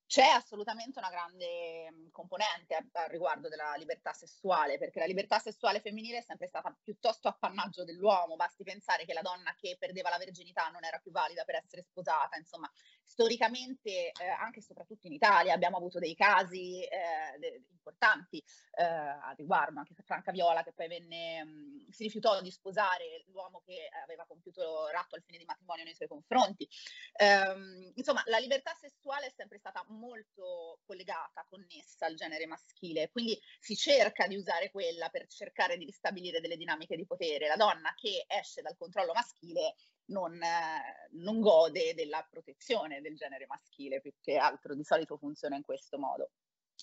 C'è 0.07 0.25
assolutamente 0.25 1.01
una 1.01 1.11
grande 1.11 1.91
mhmm, 1.91 2.11
componente 2.11 2.75
a, 2.77 2.85
a, 2.93 3.07
riguardo 3.07 3.49
della 3.49 3.75
libertà 3.75 4.13
sessuale, 4.13 4.79
perché 4.79 5.01
la 5.01 5.05
libertà 5.07 5.41
sessuale 5.41 5.81
femminile 5.81 6.19
è 6.19 6.23
sempre 6.23 6.47
stata 6.47 6.75
piuttosto 6.81 7.27
appannaggio 7.27 7.85
dell'uomo, 7.85 8.37
basti 8.37 8.63
pensare 8.63 9.05
che 9.05 9.13
la 9.13 9.23
donna 9.23 9.53
che 9.57 9.77
perdeva 9.79 10.11
la 10.11 10.19
verginità 10.19 10.69
non 10.69 10.85
era 10.85 10.99
più 10.99 11.11
valida 11.11 11.45
per 11.45 11.57
essere 11.57 11.83
sposata, 11.83 12.37
insomma, 12.37 12.71
storicamente, 13.07 14.11
eh, 14.11 14.29
anche 14.41 14.59
e 14.59 14.63
soprattutto 14.63 15.07
in 15.07 15.13
Italia, 15.13 15.55
abbiamo 15.55 15.77
avuto 15.77 15.99
dei 15.99 16.15
casi 16.15 16.83
eh, 16.83 17.63
importanti 17.71 18.43
eh, 18.73 18.83
a 18.85 19.33
riguardo, 19.37 19.79
anche 19.79 19.95
Franca 20.03 20.33
Viola 20.33 20.65
che 20.65 20.73
poi 20.73 20.89
venne, 20.89 21.45
mh, 21.45 21.91
si 21.91 22.03
rifiutò 22.03 22.41
di 22.43 22.51
sposare 22.51 23.23
l'uomo 23.29 23.63
che 23.65 23.89
aveva 24.03 24.27
compiuto 24.27 24.89
ratto 24.89 25.15
al 25.15 25.23
fine 25.23 25.39
di 25.39 25.45
matrimonio 25.45 25.85
nei 25.85 25.95
suoi 25.95 26.09
confronti. 26.09 26.69
Ehm, 27.15 27.93
insomma, 27.95 28.23
la 28.27 28.39
libertà 28.39 28.75
sessuale 28.75 29.27
è 29.27 29.33
sempre 29.35 29.59
stata 29.59 29.85
molto 29.89 30.81
collegata, 30.85 31.47
connessa 31.49 32.07
al 32.07 32.15
genere 32.17 32.47
maschile, 32.47 33.09
quindi 33.11 33.41
si 33.61 33.77
cerca 33.77 34.27
di 34.27 34.37
usare 34.37 34.71
quella 34.71 35.09
per 35.09 35.27
cercare 35.29 35.77
di 35.77 35.85
ristabilire 35.85 36.41
delle 36.41 36.57
dinamiche 36.57 36.97
di 36.97 37.07
potere. 37.07 37.47
La 37.47 37.57
donna 37.57 37.95
che 37.95 38.25
esce 38.27 38.63
dal 38.63 38.77
controllo 38.77 39.13
maschile 39.13 39.77
non, 40.07 40.41
eh, 40.43 41.09
non 41.13 41.41
gode 41.41 41.95
della 41.95 42.27
protezione 42.29 43.01
del 43.01 43.17
genere 43.17 43.47
maschile, 43.47 44.01
più 44.01 44.13
che 44.21 44.37
altro 44.37 44.75
di 44.75 44.85
solito 44.85 45.17
funziona 45.17 45.57
in 45.57 45.63
questo 45.63 45.99
modo. 45.99 46.31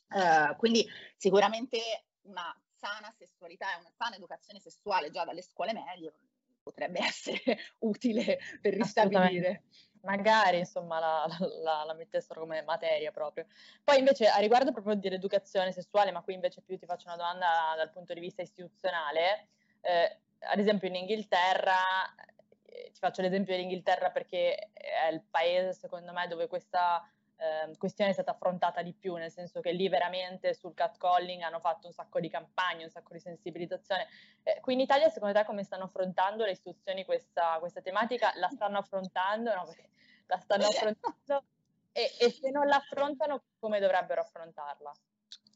Uh, 0.10 0.56
quindi 0.58 0.88
sicuramente 1.16 1.80
una 2.24 2.56
sana 2.80 3.14
sessualità 3.18 3.74
e 3.74 3.80
una 3.80 3.92
sana 3.96 4.16
educazione 4.16 4.60
sessuale 4.60 5.10
già 5.10 5.24
dalle 5.24 5.42
scuole 5.42 5.74
medie 5.74 6.14
potrebbe 6.64 7.00
essere 7.04 7.58
utile 7.80 8.40
per 8.62 8.74
ristabilire. 8.74 9.64
magari 10.04 10.60
insomma 10.60 11.00
la, 11.00 11.26
la, 11.62 11.84
la, 11.86 11.94
mettessero 11.94 12.42
come 12.42 12.62
materia 12.64 13.12
proprio. 13.12 13.46
Poi 13.84 14.00
invece 14.00 14.28
a 14.28 14.38
riguardo 14.38 14.72
proprio 14.72 14.96
dell'educazione 14.96 15.72
sessuale, 15.72 16.12
ma 16.12 16.22
qui 16.22 16.34
invece 16.34 16.62
più 16.62 16.78
ti 16.78 16.86
faccio 16.86 17.08
una 17.08 17.18
domanda 17.18 17.74
dal 17.78 17.92
punto 17.92 18.14
di 18.14 18.20
vista 18.20 18.42
istituzionale, 18.42 19.48
eh, 19.82 20.20
ad 20.40 20.60
esempio 20.60 20.90
in 20.90 20.96
Inghilterra, 20.96 21.76
ti 22.94 23.00
faccio 23.00 23.22
l'esempio 23.22 23.54
dell'Inghilterra 23.54 24.12
perché 24.12 24.70
è 24.72 25.08
il 25.12 25.22
paese 25.22 25.74
secondo 25.74 26.14
me 26.14 26.28
dove 26.28 26.48
questa 26.48 27.06
eh, 27.38 27.76
questione 27.78 28.12
è 28.12 28.14
stata 28.14 28.32
affrontata 28.32 28.82
di 28.82 28.94
più, 28.94 29.16
nel 29.16 29.32
senso 29.32 29.60
che 29.60 29.72
lì 29.72 29.90
veramente 29.90 30.54
sul 30.54 30.74
catcalling 30.74 31.42
hanno 31.42 31.60
fatto 31.60 31.88
un 31.88 31.94
sacco 31.94 32.20
di 32.20 32.30
campagne, 32.30 32.84
un 32.84 32.90
sacco 32.90 33.14
di 33.14 33.20
sensibilizzazione. 33.20 34.08
Eh, 34.44 34.60
qui 34.62 34.74
in 34.74 34.80
Italia 34.80 35.10
secondo 35.10 35.38
te 35.38 35.46
come 35.46 35.64
stanno 35.64 35.86
affrontando 35.86 36.46
le 36.46 36.52
istituzioni 36.52 37.04
questa, 37.04 37.58
questa 37.60 37.82
tematica? 37.82 38.32
La 38.36 38.48
stanno 38.50 38.78
affrontando? 38.78 39.54
No, 39.54 39.66
la 40.28 40.38
stanno 40.38 40.68
affrontando 40.68 41.44
e, 41.92 42.12
e 42.20 42.32
se 42.32 42.50
non 42.50 42.68
la 42.68 42.78
affrontano 42.78 43.44
come 43.60 43.80
dovrebbero 43.80 44.22
affrontarla? 44.22 44.92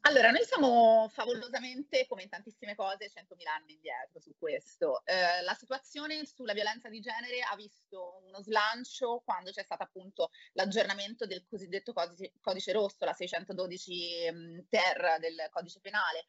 Allora, 0.01 0.31
noi 0.31 0.43
siamo 0.45 1.09
favolosamente, 1.09 2.07
come 2.07 2.23
in 2.23 2.29
tantissime 2.29 2.75
cose, 2.75 3.09
100.000 3.09 3.47
anni 3.47 3.73
indietro 3.73 4.21
su 4.21 4.33
questo. 4.37 5.03
Eh, 5.05 5.41
la 5.41 5.53
situazione 5.53 6.25
sulla 6.25 6.53
violenza 6.53 6.87
di 6.87 7.01
genere 7.01 7.41
ha 7.41 7.55
visto 7.55 8.21
uno 8.25 8.41
slancio 8.41 9.21
quando 9.25 9.51
c'è 9.51 9.63
stato 9.63 9.83
appunto 9.83 10.29
l'aggiornamento 10.53 11.25
del 11.25 11.45
cosiddetto 11.45 11.91
codice, 11.91 12.31
codice 12.39 12.71
rosso, 12.71 13.03
la 13.03 13.13
612 13.13 14.31
mh, 14.31 14.67
ter 14.69 15.17
del 15.19 15.47
codice 15.49 15.81
penale, 15.81 16.25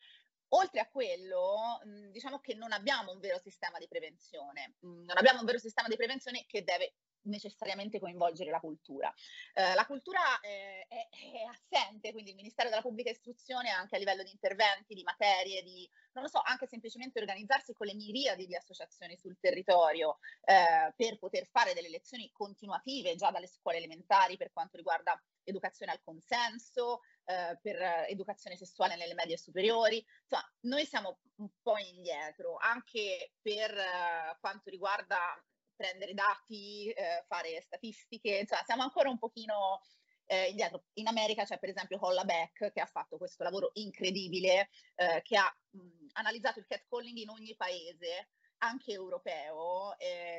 Oltre 0.53 0.81
a 0.81 0.89
quello, 0.89 1.79
diciamo 2.11 2.41
che 2.41 2.55
non 2.55 2.73
abbiamo 2.73 3.13
un 3.13 3.21
vero 3.21 3.39
sistema 3.39 3.77
di 3.77 3.87
prevenzione, 3.87 4.77
non 4.81 5.17
abbiamo 5.17 5.41
un 5.41 5.45
vero 5.45 5.59
sistema 5.59 5.89
di 5.89 5.97
prevenzione 5.97 6.47
che 6.47 6.65
deve 6.65 6.95
necessariamente 7.29 8.01
coinvolgere 8.01 8.51
la 8.51 8.61
cultura. 8.61 9.13
Eh, 9.55 9.75
la 9.75 9.87
cultura 9.87 10.41
eh, 10.41 10.87
è, 10.89 11.09
è, 11.11 11.45
assente, 11.49 12.13
quindi 12.13 12.31
il 12.31 12.37
Ministero 12.37 12.69
della 12.69 12.83
Pubblica 12.83 13.11
Istruzione 13.11 13.71
anche 13.71 13.97
a 13.97 13.99
livello 13.99 14.23
di 14.23 14.31
interventi, 14.31 14.95
di 14.95 15.03
materie, 15.03 15.63
di, 15.63 15.89
non 16.13 16.25
lo 16.25 16.29
so, 16.29 16.41
anche 16.43 16.67
semplicemente 16.67 17.21
organizzarsi 17.21 17.73
con 17.73 17.87
le 17.87 17.95
miriadi 17.95 18.47
di 18.47 18.57
associazioni 18.57 19.17
sul 19.17 19.39
territorio 19.39 20.19
eh, 20.45 20.93
per 20.97 21.19
poter 21.19 21.47
fare 21.47 21.75
delle 21.75 21.89
lezioni 21.89 22.31
continuative 22.33 23.15
già 23.15 23.31
dalle 23.31 23.47
scuole 23.47 23.79
elementari 23.79 24.37
per 24.37 24.53
quanto 24.53 24.77
riguarda 24.77 25.21
educazione 25.45 25.93
al 25.93 26.01
consenso, 26.03 27.01
eh, 27.25 27.59
per 27.61 28.07
educazione 28.09 28.57
sessuale 28.57 28.97
nelle 28.97 29.15
medie 29.15 29.37
superiori. 29.37 30.05
Insomma, 30.23 30.53
noi 30.61 30.85
siamo 30.85 31.21
un 31.37 31.49
po' 31.63 31.77
indietro 31.79 32.57
anche 32.57 33.33
per 33.41 33.77
eh, 33.77 34.37
quanto 34.41 34.71
riguarda 34.71 35.19
prendere 35.79 36.13
dati, 36.13 36.91
eh, 36.91 37.25
fare 37.29 37.61
statistiche, 37.63 38.39
insomma 38.39 38.65
siamo 38.65 38.83
ancora 38.83 39.09
un 39.09 39.19
pochino 39.19 39.81
eh, 40.27 40.51
indietro. 40.51 40.85
In 40.95 41.07
America 41.07 41.45
c'è 41.45 41.59
per 41.59 41.71
esempio 41.71 41.99
Holla 42.01 42.25
Beck 42.25 42.73
che 42.73 42.81
ha 42.81 42.87
fatto 42.87 43.17
questo 43.17 43.45
lavoro 43.45 43.71
incredibile, 43.75 44.71
eh, 44.97 45.23
che 45.23 45.37
ha 45.37 45.57
mh, 45.71 46.09
analizzato 46.15 46.59
il 46.59 46.67
catcalling 46.67 47.17
in 47.17 47.29
ogni 47.31 47.55
paese, 47.57 48.31
anche 48.59 48.93
europeo. 48.93 49.95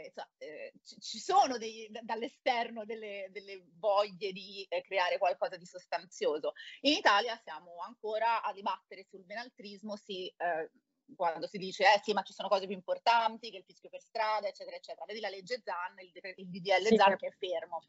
Insomma, 0.05 0.29
eh, 0.37 0.73
ci 0.83 1.19
sono 1.19 1.57
dei, 1.57 1.89
dall'esterno 2.01 2.85
delle, 2.85 3.29
delle, 3.31 3.63
voglie 3.79 4.31
di 4.31 4.65
eh, 4.69 4.81
creare 4.81 5.17
qualcosa 5.17 5.55
di 5.55 5.65
sostanzioso. 5.65 6.53
In 6.81 6.93
Italia 6.93 7.39
siamo 7.43 7.77
ancora 7.79 8.43
a 8.43 8.51
dibattere 8.53 9.05
sul 9.05 9.23
benaltrismo, 9.23 9.95
si 9.95 10.27
eh, 10.27 10.69
quando 11.15 11.47
si 11.47 11.57
dice 11.57 11.83
eh 11.83 11.99
sì 12.03 12.13
ma 12.13 12.21
ci 12.21 12.33
sono 12.33 12.47
cose 12.47 12.65
più 12.65 12.75
importanti 12.75 13.49
che 13.51 13.57
il 13.57 13.63
fischio 13.63 13.89
per 13.89 14.01
strada 14.01 14.47
eccetera 14.47 14.75
eccetera. 14.75 15.05
Vedi 15.05 15.19
la 15.19 15.29
legge 15.29 15.61
ZAN 15.63 15.99
il, 15.99 16.11
il 16.35 16.49
DDL 16.49 16.85
sì, 16.85 16.95
ZAN 16.95 17.17
che 17.17 17.27
è 17.27 17.31
fermo. 17.31 17.79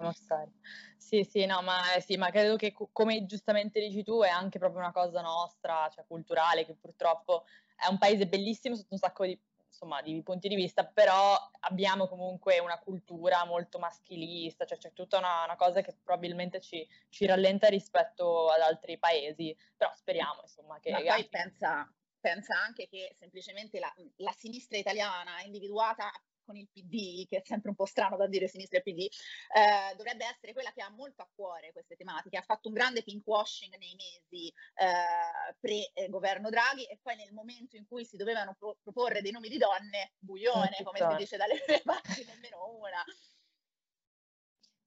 Sì 0.96 1.24
sì 1.24 1.46
no 1.46 1.62
ma, 1.62 1.94
eh, 1.94 2.00
sì 2.00 2.16
ma 2.16 2.30
credo 2.30 2.56
che 2.56 2.74
come 2.92 3.26
giustamente 3.26 3.80
dici 3.80 4.02
tu 4.02 4.22
è 4.22 4.28
anche 4.28 4.58
proprio 4.58 4.80
una 4.80 4.92
cosa 4.92 5.20
nostra 5.20 5.88
cioè 5.92 6.04
culturale 6.06 6.64
che 6.64 6.74
purtroppo 6.74 7.44
è 7.76 7.88
un 7.88 7.98
paese 7.98 8.26
bellissimo 8.26 8.74
sotto 8.74 8.94
un 8.94 8.98
sacco 8.98 9.24
di 9.24 9.38
insomma 9.70 10.02
di 10.02 10.20
punti 10.22 10.48
di 10.48 10.56
vista 10.56 10.84
però 10.84 11.34
abbiamo 11.60 12.08
comunque 12.08 12.58
una 12.58 12.78
cultura 12.78 13.44
molto 13.44 13.78
maschilista 13.78 14.64
cioè 14.64 14.78
c'è 14.78 14.92
tutta 14.92 15.18
una, 15.18 15.44
una 15.44 15.56
cosa 15.56 15.80
che 15.80 15.96
probabilmente 16.02 16.60
ci, 16.60 16.86
ci, 17.08 17.24
rallenta 17.24 17.68
rispetto 17.68 18.48
ad 18.48 18.60
altri 18.60 18.98
paesi 18.98 19.56
però 19.76 19.90
speriamo 19.94 20.40
insomma 20.42 20.78
che 20.80 20.90
ma 20.90 21.00
poi 21.00 21.28
pensa 21.28 21.90
pensa 22.20 22.56
anche 22.56 22.86
che 22.88 23.14
semplicemente 23.18 23.78
la, 23.78 23.92
la 24.16 24.32
sinistra 24.32 24.78
italiana 24.78 25.42
individuata 25.42 26.10
con 26.50 26.56
il 26.56 26.68
PD, 26.68 27.28
che 27.28 27.38
è 27.38 27.42
sempre 27.44 27.70
un 27.70 27.76
po' 27.76 27.86
strano 27.86 28.16
da 28.16 28.26
dire 28.26 28.48
sinistra 28.48 28.78
e 28.78 28.82
PD, 28.82 29.02
eh, 29.02 29.94
dovrebbe 29.96 30.26
essere 30.26 30.52
quella 30.52 30.72
che 30.72 30.82
ha 30.82 30.90
molto 30.90 31.22
a 31.22 31.28
cuore 31.32 31.70
queste 31.70 31.94
tematiche, 31.94 32.36
ha 32.36 32.42
fatto 32.42 32.68
un 32.68 32.74
grande 32.74 33.04
pinkwashing 33.04 33.76
nei 33.76 33.94
mesi 33.94 34.48
eh, 34.48 35.54
pre-governo 35.60 36.50
Draghi 36.50 36.84
e 36.86 36.98
poi 37.00 37.14
nel 37.14 37.32
momento 37.32 37.76
in 37.76 37.86
cui 37.86 38.04
si 38.04 38.16
dovevano 38.16 38.56
pro- 38.58 38.76
proporre 38.82 39.22
dei 39.22 39.30
nomi 39.30 39.48
di 39.48 39.58
donne, 39.58 40.14
buione, 40.18 40.78
come 40.82 40.98
si 40.98 41.16
dice 41.16 41.36
dalle 41.36 41.62
mie 41.66 41.82
parti, 41.84 42.24
nemmeno 42.24 42.76
una. 42.76 43.04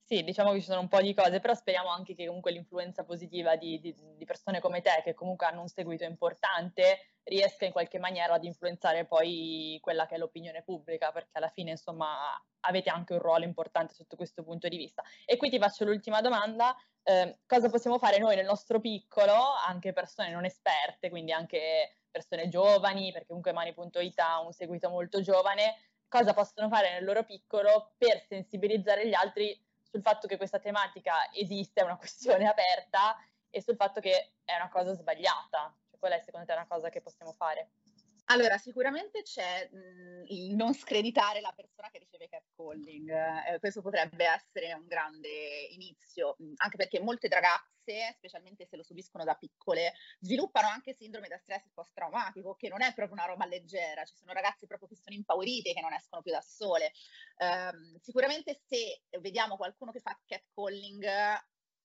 Sì, 0.06 0.22
diciamo 0.22 0.52
che 0.52 0.60
ci 0.60 0.66
sono 0.66 0.80
un 0.80 0.88
po' 0.88 1.00
di 1.00 1.14
cose, 1.14 1.40
però 1.40 1.54
speriamo 1.54 1.88
anche 1.88 2.14
che 2.14 2.26
comunque 2.26 2.52
l'influenza 2.52 3.04
positiva 3.04 3.56
di, 3.56 3.80
di, 3.80 3.94
di, 4.18 4.24
persone 4.26 4.60
come 4.60 4.82
te, 4.82 5.00
che 5.02 5.14
comunque 5.14 5.46
hanno 5.46 5.62
un 5.62 5.68
seguito 5.68 6.04
importante, 6.04 7.14
riesca 7.22 7.64
in 7.64 7.72
qualche 7.72 7.98
maniera 7.98 8.34
ad 8.34 8.44
influenzare 8.44 9.06
poi 9.06 9.78
quella 9.80 10.06
che 10.06 10.16
è 10.16 10.18
l'opinione 10.18 10.62
pubblica, 10.62 11.10
perché 11.10 11.38
alla 11.38 11.48
fine, 11.48 11.70
insomma, 11.70 12.38
avete 12.60 12.90
anche 12.90 13.14
un 13.14 13.20
ruolo 13.20 13.44
importante 13.44 13.94
sotto 13.94 14.14
questo 14.16 14.44
punto 14.44 14.68
di 14.68 14.76
vista. 14.76 15.02
E 15.24 15.38
qui 15.38 15.48
ti 15.48 15.58
faccio 15.58 15.86
l'ultima 15.86 16.20
domanda, 16.20 16.76
eh, 17.02 17.38
cosa 17.46 17.70
possiamo 17.70 17.98
fare 17.98 18.18
noi 18.18 18.36
nel 18.36 18.44
nostro 18.44 18.80
piccolo, 18.80 19.32
anche 19.66 19.94
persone 19.94 20.30
non 20.30 20.44
esperte, 20.44 21.08
quindi 21.08 21.32
anche 21.32 22.00
persone 22.10 22.48
giovani, 22.48 23.10
perché 23.10 23.28
comunque 23.28 23.52
Mani.it 23.52 24.18
ha 24.18 24.42
un 24.42 24.52
seguito 24.52 24.90
molto 24.90 25.22
giovane, 25.22 25.76
cosa 26.08 26.34
possono 26.34 26.68
fare 26.68 26.92
nel 26.92 27.04
loro 27.04 27.24
piccolo 27.24 27.94
per 27.96 28.22
sensibilizzare 28.28 29.08
gli 29.08 29.14
altri 29.14 29.63
sul 29.94 30.02
fatto 30.02 30.26
che 30.26 30.36
questa 30.36 30.58
tematica 30.58 31.30
esiste, 31.32 31.80
è 31.80 31.84
una 31.84 31.96
questione 31.96 32.48
aperta 32.48 33.16
e 33.48 33.62
sul 33.62 33.76
fatto 33.76 34.00
che 34.00 34.34
è 34.42 34.56
una 34.56 34.68
cosa 34.68 34.92
sbagliata. 34.92 35.72
Cioè, 35.88 35.98
qual 36.00 36.12
è 36.12 36.18
secondo 36.18 36.46
te 36.46 36.52
una 36.52 36.66
cosa 36.66 36.88
che 36.88 37.00
possiamo 37.00 37.32
fare? 37.32 37.70
Allora, 38.28 38.56
sicuramente 38.56 39.22
c'è 39.22 39.68
mh, 39.70 40.24
il 40.28 40.54
non 40.56 40.72
screditare 40.74 41.40
la 41.40 41.52
persona 41.54 41.90
che 41.90 41.98
riceve 41.98 42.26
catcalling, 42.26 43.08
eh, 43.10 43.58
questo 43.60 43.82
potrebbe 43.82 44.24
essere 44.24 44.72
un 44.72 44.86
grande 44.86 45.28
inizio, 45.70 46.34
mh, 46.38 46.54
anche 46.56 46.76
perché 46.78 47.00
molte 47.00 47.28
ragazze, 47.28 48.14
specialmente 48.16 48.64
se 48.64 48.76
lo 48.76 48.82
subiscono 48.82 49.24
da 49.24 49.34
piccole, 49.34 49.92
sviluppano 50.20 50.68
anche 50.68 50.94
sindrome 50.94 51.28
da 51.28 51.36
stress 51.36 51.70
post-traumatico, 51.72 52.54
che 52.54 52.68
non 52.68 52.80
è 52.80 52.94
proprio 52.94 53.14
una 53.14 53.26
roba 53.26 53.44
leggera, 53.44 54.04
ci 54.06 54.16
sono 54.16 54.32
ragazze 54.32 54.66
proprio 54.66 54.88
che 54.88 54.96
sono 54.96 55.13
impaurite, 55.34 55.72
che 55.72 55.80
non 55.80 55.92
escono 55.92 56.22
più 56.22 56.32
da 56.32 56.40
sole. 56.40 56.92
Eh, 57.36 57.98
sicuramente 58.00 58.60
se 58.66 59.02
vediamo 59.20 59.56
qualcuno 59.56 59.90
che 59.90 60.00
fa 60.00 60.18
catcalling, 60.24 61.06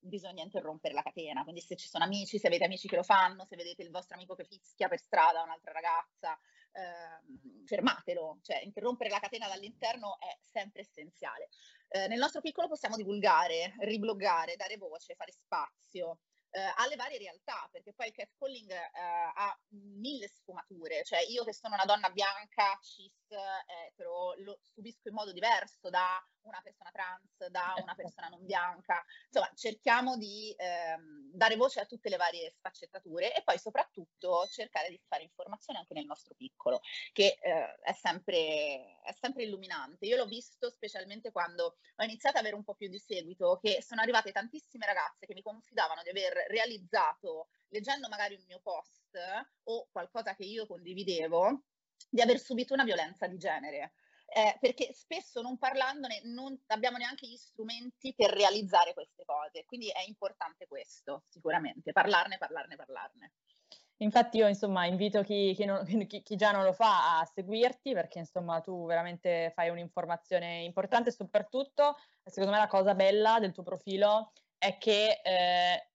bisogna 0.01 0.43
interrompere 0.43 0.93
la 0.93 1.01
catena. 1.01 1.43
Quindi 1.43 1.61
se 1.61 1.75
ci 1.75 1.87
sono 1.87 2.03
amici, 2.03 2.39
se 2.39 2.47
avete 2.47 2.65
amici 2.65 2.87
che 2.87 2.95
lo 2.95 3.03
fanno, 3.03 3.45
se 3.45 3.55
vedete 3.55 3.81
il 3.81 3.89
vostro 3.89 4.15
amico 4.15 4.35
che 4.35 4.45
fischia 4.45 4.87
per 4.87 4.99
strada 4.99 5.41
un'altra 5.41 5.71
ragazza, 5.71 6.39
eh, 6.71 7.65
fermatelo. 7.65 8.39
Cioè 8.41 8.61
interrompere 8.63 9.09
la 9.09 9.19
catena 9.19 9.47
dall'interno 9.47 10.19
è 10.19 10.37
sempre 10.43 10.81
essenziale. 10.81 11.49
Eh, 11.89 12.07
nel 12.07 12.19
nostro 12.19 12.41
piccolo 12.41 12.67
possiamo 12.67 12.95
divulgare, 12.95 13.75
ribloggare, 13.79 14.55
dare 14.55 14.77
voce, 14.77 15.15
fare 15.15 15.31
spazio 15.31 16.19
eh, 16.51 16.73
alle 16.77 16.95
varie 16.95 17.17
realtà, 17.17 17.67
perché 17.71 17.93
poi 17.93 18.07
il 18.07 18.13
catcalling 18.13 18.71
eh, 18.71 18.89
ha 19.35 19.59
mille 19.69 20.27
sfumature, 20.27 21.03
cioè 21.03 21.19
io 21.27 21.43
che 21.43 21.53
sono 21.53 21.75
una 21.75 21.85
donna 21.85 22.09
bianca, 22.09 22.77
cis, 22.81 23.18
etero, 23.85 24.33
lo 24.37 24.59
subisco 24.61 25.07
in 25.09 25.13
modo 25.13 25.31
diverso 25.31 25.89
da 25.89 26.23
una 26.41 26.61
persona 26.61 26.89
trans, 26.91 27.47
da 27.49 27.73
una 27.81 27.93
persona 27.95 28.27
non 28.27 28.45
bianca, 28.45 29.03
insomma 29.25 29.51
cerchiamo 29.55 30.17
di 30.17 30.53
ehm, 30.57 31.31
dare 31.33 31.55
voce 31.55 31.79
a 31.79 31.85
tutte 31.85 32.09
le 32.09 32.17
varie 32.17 32.51
sfaccettature 32.51 33.35
e 33.35 33.43
poi 33.43 33.59
soprattutto 33.59 34.47
cercare 34.47 34.89
di 34.89 34.99
fare 35.07 35.23
informazione 35.23 35.79
anche 35.79 35.93
nel 35.93 36.05
nostro 36.05 36.33
piccolo, 36.35 36.81
che 37.11 37.37
eh, 37.41 37.79
è, 37.81 37.93
sempre, 37.93 38.99
è 39.03 39.13
sempre 39.19 39.43
illuminante. 39.43 40.05
Io 40.05 40.17
l'ho 40.17 40.25
visto 40.25 40.69
specialmente 40.69 41.31
quando 41.31 41.77
ho 41.95 42.03
iniziato 42.03 42.37
ad 42.37 42.43
avere 42.43 42.55
un 42.55 42.63
po' 42.63 42.75
più 42.75 42.87
di 42.87 42.99
seguito, 42.99 43.59
che 43.61 43.81
sono 43.81 44.01
arrivate 44.01 44.31
tantissime 44.31 44.85
ragazze 44.85 45.25
che 45.25 45.33
mi 45.33 45.41
confidavano 45.41 46.01
di 46.03 46.09
aver 46.09 46.45
realizzato, 46.47 47.49
leggendo 47.67 48.07
magari 48.07 48.35
un 48.35 48.43
mio 48.47 48.59
post 48.61 49.17
o 49.63 49.87
qualcosa 49.91 50.35
che 50.35 50.43
io 50.43 50.65
condividevo, 50.65 51.63
di 52.09 52.21
aver 52.21 52.39
subito 52.39 52.73
una 52.73 52.83
violenza 52.83 53.27
di 53.27 53.37
genere. 53.37 53.93
Eh, 54.31 54.57
perché 54.59 54.93
spesso 54.93 55.41
non 55.41 55.57
parlandone 55.57 56.21
non 56.25 56.55
abbiamo 56.67 56.97
neanche 56.97 57.27
gli 57.27 57.35
strumenti 57.35 58.13
per 58.15 58.29
realizzare 58.29 58.93
queste 58.93 59.23
cose, 59.25 59.65
quindi 59.65 59.89
è 59.89 60.03
importante 60.05 60.67
questo 60.67 61.23
sicuramente, 61.27 61.91
parlarne, 61.91 62.37
parlarne, 62.37 62.75
parlarne. 62.75 63.33
Infatti 64.01 64.37
io 64.37 64.47
insomma 64.47 64.85
invito 64.85 65.23
chi, 65.23 65.53
chi, 65.55 65.65
non, 65.65 65.83
chi, 66.07 66.21
chi, 66.21 66.35
già 66.35 66.51
non 66.51 66.63
lo 66.63 66.73
fa 66.73 67.19
a 67.19 67.25
seguirti 67.25 67.93
perché 67.93 68.19
insomma 68.19 68.61
tu 68.61 68.85
veramente 68.85 69.51
fai 69.53 69.69
un'informazione 69.69 70.61
importante 70.61 71.09
e 71.09 71.13
soprattutto 71.13 71.97
secondo 72.23 72.51
me 72.51 72.59
la 72.59 72.67
cosa 72.67 72.95
bella 72.95 73.39
del 73.39 73.51
tuo 73.51 73.63
profilo 73.63 74.31
è 74.57 74.77
che 74.77 75.21
eh, 75.23 75.88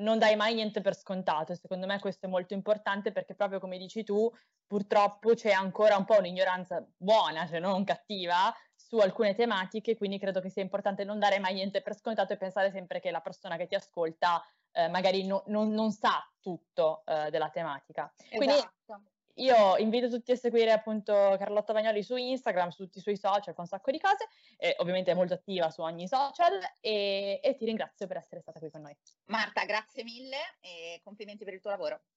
non 0.00 0.18
dai 0.18 0.36
mai 0.36 0.54
niente 0.54 0.80
per 0.80 0.96
scontato 0.96 1.54
secondo 1.54 1.86
me 1.86 1.98
questo 2.00 2.26
è 2.26 2.28
molto 2.28 2.54
importante 2.54 3.12
perché 3.12 3.34
proprio 3.34 3.60
come 3.60 3.78
dici 3.78 4.04
tu 4.04 4.30
purtroppo 4.66 5.34
c'è 5.34 5.50
ancora 5.50 5.96
un 5.96 6.04
po' 6.04 6.18
un'ignoranza 6.18 6.86
buona, 6.96 7.46
se 7.46 7.58
non 7.58 7.82
cattiva, 7.84 8.54
su 8.74 8.98
alcune 8.98 9.34
tematiche, 9.34 9.96
quindi 9.96 10.18
credo 10.18 10.40
che 10.40 10.48
sia 10.48 10.62
importante 10.62 11.04
non 11.04 11.18
dare 11.18 11.38
mai 11.38 11.54
niente 11.54 11.82
per 11.82 11.96
scontato 11.96 12.32
e 12.32 12.36
pensare 12.36 12.70
sempre 12.70 13.00
che 13.00 13.10
la 13.10 13.20
persona 13.20 13.56
che 13.56 13.66
ti 13.66 13.74
ascolta 13.74 14.42
eh, 14.72 14.88
magari 14.88 15.26
no, 15.26 15.42
non, 15.46 15.72
non, 15.72 15.90
sa 15.90 16.24
tutto 16.40 17.02
eh, 17.06 17.30
della 17.30 17.50
tematica. 17.50 18.12
Esatto. 18.16 18.36
Quindi 18.36 18.54
io 19.40 19.76
invito 19.76 20.08
tutti 20.08 20.32
a 20.32 20.36
seguire 20.36 20.70
appunto 20.72 21.12
Carlotta 21.12 21.72
Bagnoli 21.72 22.02
su 22.02 22.16
Instagram, 22.16 22.68
su 22.68 22.84
tutti 22.84 22.98
i 22.98 23.00
suoi 23.00 23.16
social, 23.16 23.54
fa 23.54 23.62
un 23.62 23.66
sacco 23.66 23.90
di 23.90 23.98
cose, 23.98 24.28
e 24.56 24.74
ovviamente 24.78 25.10
è 25.10 25.14
molto 25.14 25.34
attiva 25.34 25.70
su 25.70 25.80
ogni 25.80 26.06
social 26.06 26.58
e, 26.80 27.40
e 27.42 27.54
ti 27.56 27.64
ringrazio 27.64 28.06
per 28.06 28.18
essere 28.18 28.40
stata 28.40 28.58
qui 28.58 28.70
con 28.70 28.82
noi. 28.82 28.96
Marta, 29.26 29.64
grazie 29.64 30.04
mille 30.04 30.36
e 30.60 31.00
complimenti 31.02 31.44
per 31.44 31.54
il 31.54 31.60
tuo 31.60 31.70
lavoro. 31.70 32.00